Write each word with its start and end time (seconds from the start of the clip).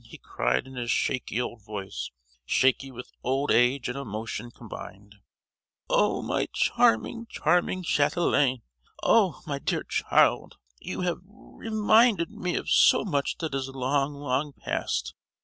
he 0.03 0.17
cried 0.17 0.65
in 0.65 0.73
his 0.73 0.89
shaky 0.89 1.39
old 1.39 1.61
voice—shaky 1.61 2.89
with 2.89 3.11
old 3.23 3.51
age 3.51 3.87
and 3.87 3.95
emotion 3.95 4.49
combined. 4.49 5.17
"Oh, 5.91 6.23
my 6.23 6.47
charming, 6.51 7.27
charming 7.29 7.83
chatelaine! 7.83 8.63
oh, 9.03 9.43
my 9.45 9.59
dear 9.59 9.83
child! 9.83 10.57
You 10.79 11.01
have 11.01 11.19
re—minded 11.27 12.31
me 12.31 12.55
of 12.55 12.67
so 12.67 13.05
much 13.05 13.37
that 13.41 13.53
is 13.53 13.67
long, 13.69 14.15
long 14.15 14.53
passed! 14.53 15.13